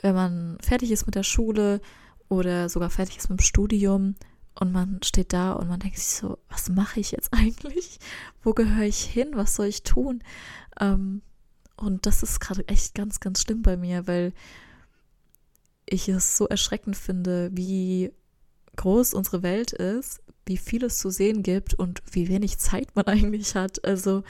[0.00, 1.80] Wenn man fertig ist mit der Schule
[2.28, 4.14] oder sogar fertig ist mit dem Studium
[4.58, 7.98] und man steht da und man denkt sich so, was mache ich jetzt eigentlich?
[8.42, 9.30] Wo gehöre ich hin?
[9.34, 10.22] Was soll ich tun?
[10.80, 11.22] Ähm,
[11.76, 14.32] und das ist gerade echt ganz, ganz schlimm bei mir, weil
[15.86, 18.12] ich es so erschreckend finde, wie
[18.76, 23.04] groß unsere Welt ist, wie viel es zu sehen gibt und wie wenig Zeit man
[23.06, 23.84] eigentlich hat.
[23.84, 24.22] Also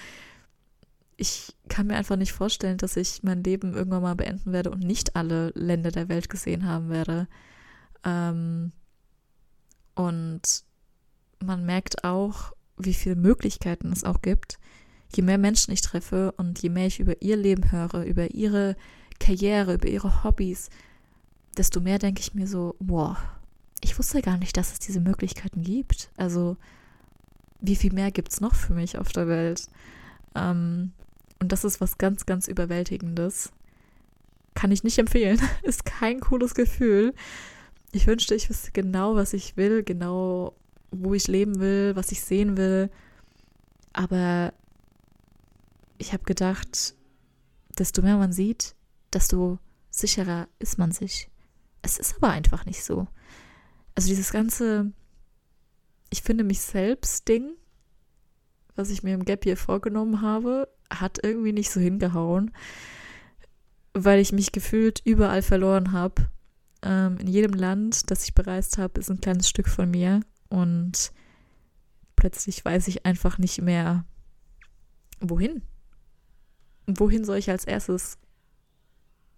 [1.17, 4.81] ich kann mir einfach nicht vorstellen, dass ich mein Leben irgendwann mal beenden werde und
[4.81, 7.29] nicht alle Länder der Welt gesehen haben werde.
[8.05, 8.73] Ähm,
[9.95, 10.65] und
[11.45, 14.59] man merkt auch, wie viele Möglichkeiten es auch gibt.
[15.15, 18.77] Je mehr Menschen ich treffe und je mehr ich über ihr Leben höre, über ihre
[19.19, 20.71] Karriere, über ihre Hobbys,
[21.57, 23.19] desto mehr denke ich mir so, wow,
[23.81, 26.11] ich wusste gar nicht, dass es diese Möglichkeiten gibt.
[26.17, 26.57] Also,
[27.61, 29.69] wie viel mehr gibt es noch für mich auf der Welt?
[30.35, 30.93] Ähm,
[31.41, 33.53] und das ist was ganz, ganz Überwältigendes.
[34.55, 35.41] Kann ich nicht empfehlen.
[35.63, 37.15] ist kein cooles Gefühl.
[37.93, 40.55] Ich wünschte, ich wüsste genau, was ich will, genau,
[40.91, 42.91] wo ich leben will, was ich sehen will.
[43.93, 44.53] Aber
[45.99, 46.95] ich habe gedacht,
[47.79, 48.75] desto mehr man sieht,
[49.13, 49.59] desto
[49.91, 51.29] sicherer ist man sich.
[51.83, 53.09] Es ist aber einfach nicht so
[54.01, 54.91] also dieses ganze,
[56.09, 57.51] ich finde mich selbst Ding,
[58.75, 62.51] was ich mir im Gap hier vorgenommen habe, hat irgendwie nicht so hingehauen,
[63.93, 66.31] weil ich mich gefühlt überall verloren habe.
[66.81, 71.13] Ähm, in jedem Land, das ich bereist habe, ist ein kleines Stück von mir und
[72.17, 74.07] plötzlich weiß ich einfach nicht mehr,
[75.21, 75.61] wohin.
[76.87, 78.17] Wohin soll ich als erstes?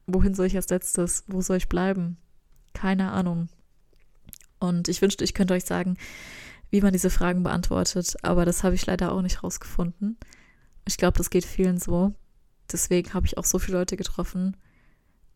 [0.06, 1.24] Wohin soll ich als letztes?
[1.26, 2.16] Wo soll ich bleiben?
[2.74, 3.48] Keine Ahnung.
[4.62, 5.96] Und ich wünschte, ich könnte euch sagen,
[6.70, 10.16] wie man diese Fragen beantwortet, aber das habe ich leider auch nicht rausgefunden.
[10.86, 12.14] Ich glaube, das geht vielen so.
[12.70, 14.56] Deswegen habe ich auch so viele Leute getroffen,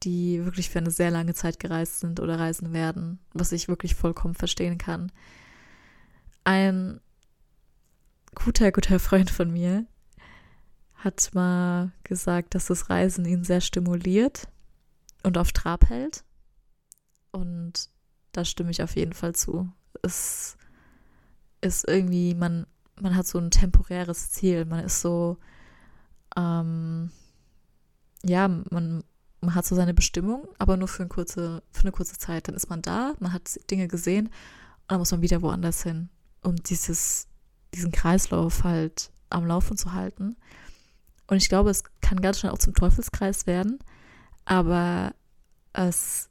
[0.04, 3.96] die wirklich für eine sehr lange Zeit gereist sind oder reisen werden, was ich wirklich
[3.96, 5.10] vollkommen verstehen kann.
[6.44, 7.00] ein
[8.36, 9.86] guter, guter Freund von mir
[10.94, 14.46] hat mal gesagt, dass das Reisen ihn sehr stimuliert
[15.24, 16.22] und auf Trab hält.
[17.32, 17.90] Und
[18.36, 19.70] da stimme ich auf jeden Fall zu.
[20.02, 20.56] Es
[21.60, 22.66] ist irgendwie, man,
[23.00, 24.64] man hat so ein temporäres Ziel.
[24.64, 25.38] Man ist so,
[26.36, 27.10] ähm,
[28.22, 29.04] ja, man,
[29.40, 32.48] man hat so seine Bestimmung, aber nur für eine, kurze, für eine kurze Zeit.
[32.48, 34.32] Dann ist man da, man hat Dinge gesehen und
[34.88, 36.10] dann muss man wieder woanders hin.
[36.42, 37.28] Und dieses,
[37.74, 40.36] diesen Kreislauf halt am Laufen zu halten.
[41.26, 43.78] Und ich glaube, es kann ganz schnell auch zum Teufelskreis werden,
[44.44, 45.14] aber
[45.72, 46.28] es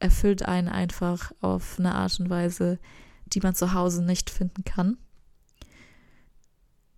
[0.00, 2.78] erfüllt einen einfach auf eine Art und Weise,
[3.26, 4.96] die man zu Hause nicht finden kann.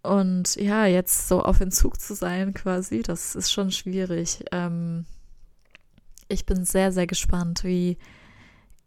[0.02, 4.44] Und ja, jetzt so auf Entzug zu sein quasi, das ist schon schwierig.
[4.50, 5.04] Ähm,
[6.28, 7.98] ich bin sehr, sehr gespannt, wie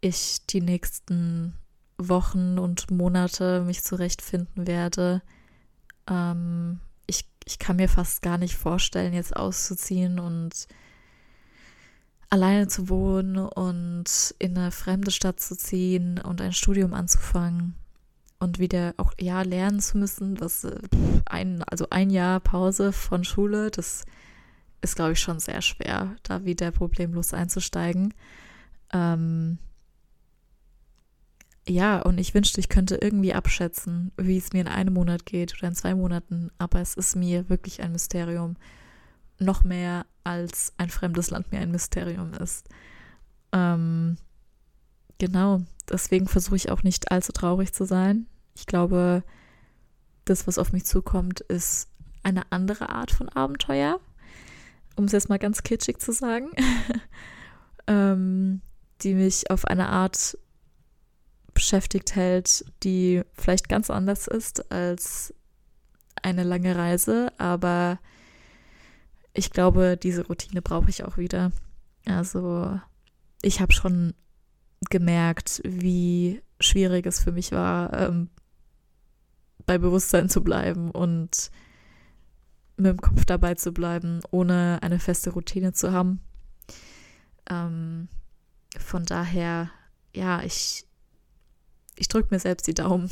[0.00, 1.54] ich die nächsten
[1.96, 5.22] Wochen und Monate mich zurechtfinden werde.
[6.08, 10.66] Ähm, ich, ich kann mir fast gar nicht vorstellen, jetzt auszuziehen und
[12.30, 17.74] alleine zu wohnen und in eine fremde Stadt zu ziehen und ein Studium anzufangen
[18.38, 20.78] und wieder auch ja lernen zu müssen, was äh,
[21.24, 24.04] ein also ein Jahr Pause von Schule, das
[24.82, 28.12] ist glaube ich schon sehr schwer, da wieder problemlos einzusteigen.
[28.92, 29.58] Ähm,
[31.68, 35.54] ja, und ich wünschte, ich könnte irgendwie abschätzen, wie es mir in einem Monat geht
[35.58, 38.56] oder in zwei Monaten, aber es ist mir wirklich ein Mysterium.
[39.38, 42.68] Noch mehr als ein fremdes Land mir ein Mysterium ist.
[43.52, 44.16] Ähm,
[45.18, 48.26] genau, deswegen versuche ich auch nicht allzu traurig zu sein.
[48.54, 49.22] Ich glaube,
[50.24, 51.88] das, was auf mich zukommt, ist
[52.22, 54.00] eine andere Art von Abenteuer,
[54.96, 56.50] um es jetzt mal ganz kitschig zu sagen,
[57.86, 58.60] ähm,
[59.02, 60.36] die mich auf eine Art
[61.54, 65.32] beschäftigt hält, die vielleicht ganz anders ist als
[66.22, 67.98] eine lange Reise, aber
[69.36, 71.52] ich glaube, diese Routine brauche ich auch wieder.
[72.06, 72.80] Also
[73.42, 74.14] ich habe schon
[74.90, 78.30] gemerkt, wie schwierig es für mich war, ähm,
[79.66, 81.50] bei Bewusstsein zu bleiben und
[82.76, 86.20] mit dem Kopf dabei zu bleiben, ohne eine feste Routine zu haben.
[87.48, 88.08] Ähm,
[88.78, 89.70] von daher,
[90.14, 90.86] ja, ich,
[91.96, 93.10] ich drücke mir selbst die Daumen.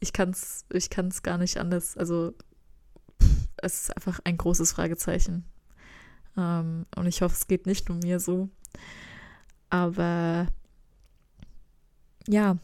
[0.00, 1.96] Ich kann es ich kann's gar nicht anders.
[1.96, 2.34] Also,
[3.62, 5.44] es ist einfach ein großes Fragezeichen.
[6.36, 8.48] Ähm, und ich hoffe, es geht nicht nur mir so.
[9.70, 10.48] Aber
[12.28, 12.58] ja,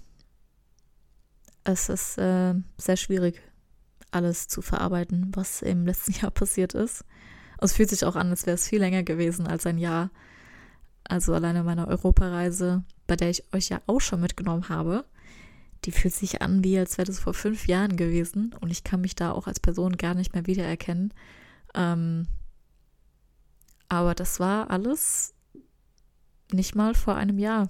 [1.65, 3.43] es ist äh, sehr schwierig,
[4.11, 7.03] alles zu verarbeiten, was im letzten Jahr passiert ist.
[7.61, 10.11] Und es fühlt sich auch an, als wäre es viel länger gewesen als ein Jahr.
[11.05, 15.05] Also alleine meine Europareise, bei der ich euch ja auch schon mitgenommen habe,
[15.85, 18.55] die fühlt sich an, wie als wäre das vor fünf Jahren gewesen.
[18.61, 21.15] Und ich kann mich da auch als Person gar nicht mehr wiedererkennen.
[21.75, 22.27] Ähm,
[23.89, 25.35] aber das war alles
[26.53, 27.69] nicht mal vor einem Jahr.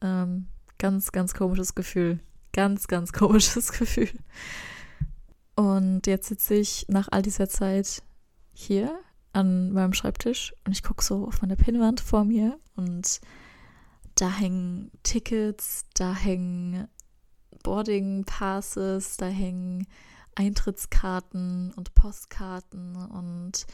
[0.00, 0.46] Ähm,
[0.78, 2.20] ganz, ganz komisches Gefühl.
[2.52, 4.10] Ganz, ganz komisches Gefühl.
[5.56, 8.02] Und jetzt sitze ich nach all dieser Zeit
[8.52, 8.98] hier
[9.32, 13.20] an meinem Schreibtisch und ich gucke so auf meine Pinnwand vor mir und
[14.14, 16.88] da hängen Tickets, da hängen
[17.66, 19.88] Boarding Passes, da hängen
[20.36, 23.66] Eintrittskarten und Postkarten und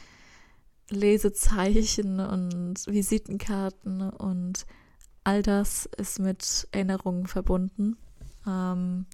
[0.89, 4.65] Lesezeichen und Visitenkarten und
[5.23, 7.95] all das ist mit Erinnerungen verbunden.
[8.47, 9.05] Ähm,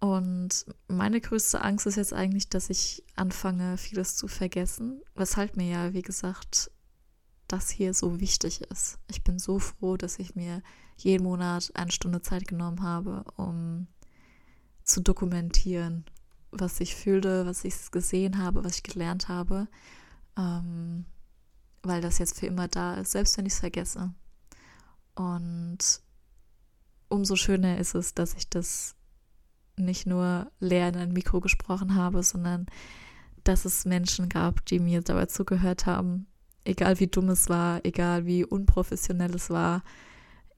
[0.00, 5.68] und meine größte Angst ist jetzt eigentlich, dass ich anfange, vieles zu vergessen, weshalb mir
[5.68, 6.70] ja, wie gesagt,
[7.48, 8.98] das hier so wichtig ist.
[9.10, 10.62] Ich bin so froh, dass ich mir
[11.04, 13.86] jeden Monat eine Stunde Zeit genommen habe, um
[14.84, 16.04] zu dokumentieren,
[16.50, 19.68] was ich fühlte, was ich gesehen habe, was ich gelernt habe,
[20.36, 21.06] ähm,
[21.82, 24.12] weil das jetzt für immer da ist, selbst wenn ich es vergesse.
[25.14, 25.78] Und
[27.08, 28.94] umso schöner ist es, dass ich das
[29.76, 32.66] nicht nur leer in ein Mikro gesprochen habe, sondern
[33.44, 36.26] dass es Menschen gab, die mir dabei zugehört haben,
[36.64, 39.82] egal wie dumm es war, egal wie unprofessionell es war.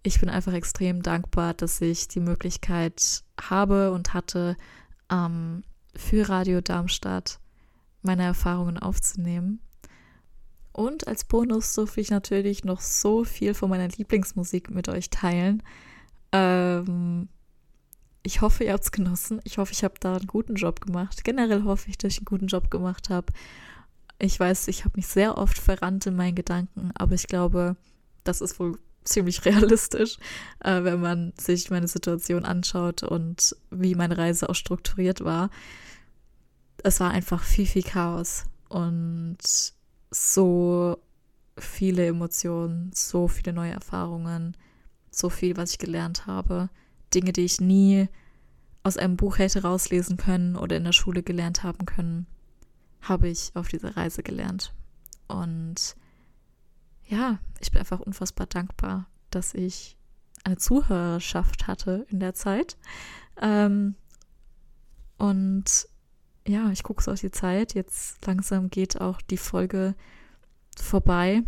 [0.06, 4.56] Ich bin einfach extrem dankbar, dass ich die Möglichkeit habe und hatte,
[5.10, 5.64] ähm,
[5.96, 7.40] für Radio Darmstadt
[8.02, 9.60] meine Erfahrungen aufzunehmen.
[10.72, 15.62] Und als Bonus durfte ich natürlich noch so viel von meiner Lieblingsmusik mit euch teilen.
[16.32, 17.28] Ähm,
[18.22, 19.40] ich hoffe, ihr habt es genossen.
[19.44, 21.24] Ich hoffe, ich habe da einen guten Job gemacht.
[21.24, 23.32] Generell hoffe ich, dass ich einen guten Job gemacht habe.
[24.18, 27.76] Ich weiß, ich habe mich sehr oft verrannt in meinen Gedanken, aber ich glaube,
[28.22, 30.16] das ist wohl ziemlich realistisch,
[30.60, 35.50] äh, wenn man sich meine Situation anschaut und wie meine Reise auch strukturiert war.
[36.82, 39.38] Es war einfach viel, viel Chaos und
[40.10, 40.98] so
[41.58, 44.56] viele Emotionen, so viele neue Erfahrungen,
[45.10, 46.68] so viel, was ich gelernt habe.
[47.14, 48.08] Dinge, die ich nie
[48.82, 52.26] aus einem Buch hätte rauslesen können oder in der Schule gelernt haben können,
[53.00, 54.74] habe ich auf dieser Reise gelernt.
[55.28, 55.96] Und
[57.06, 59.96] ja, ich bin einfach unfassbar dankbar, dass ich
[60.44, 62.76] eine Zuhörerschaft hatte in der Zeit.
[63.40, 63.94] Ähm,
[65.18, 65.88] und
[66.46, 67.74] ja, ich gucke so auf die Zeit.
[67.74, 69.94] Jetzt langsam geht auch die Folge
[70.76, 71.42] vorbei.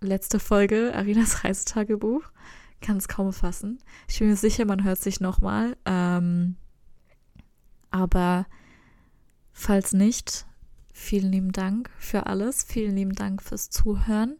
[0.00, 2.22] Letzte Folge, Arinas Reisetagebuch.
[2.80, 3.80] Kann es kaum fassen.
[4.06, 5.76] Ich bin mir sicher, man hört sich nochmal.
[5.84, 6.56] Ähm,
[7.90, 8.46] aber
[9.52, 10.46] falls nicht,
[10.98, 12.64] vielen lieben Dank für alles.
[12.64, 14.36] Vielen lieben Dank fürs Zuhören.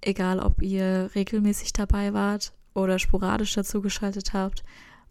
[0.00, 4.62] Egal, ob ihr regelmäßig dabei wart oder sporadisch dazugeschaltet habt.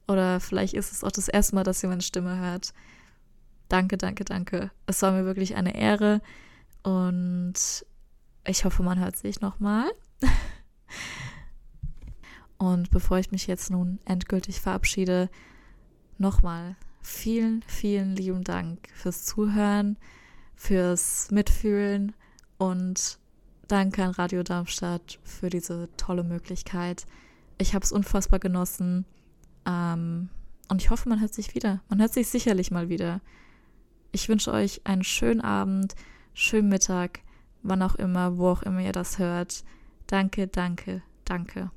[0.08, 2.74] Oder vielleicht ist es auch das erste Mal, dass ihr meine Stimme hört.
[3.68, 4.72] Danke, danke, danke.
[4.86, 6.22] Es war mir wirklich eine Ehre.
[6.84, 7.86] Und
[8.46, 9.92] ich hoffe, man hört sich nochmal.
[12.58, 15.30] Und bevor ich mich jetzt nun endgültig verabschiede,
[16.20, 19.98] nochmal vielen, vielen lieben Dank fürs Zuhören,
[20.56, 22.14] fürs Mitfühlen
[22.58, 23.20] und
[23.68, 27.06] danke an Radio Darmstadt für diese tolle Möglichkeit.
[27.58, 29.06] Ich habe es unfassbar genossen
[29.66, 30.30] ähm,
[30.70, 31.82] und ich hoffe, man hört sich wieder.
[31.90, 33.22] Man hört sich sicherlich mal wieder.
[34.12, 35.96] Ich wünsche euch einen schönen Abend
[36.36, 37.22] schönen Mittag,
[37.64, 39.64] wann auch immer, wo auch immer ihr das hört.
[40.06, 41.72] Danke, danke, danke.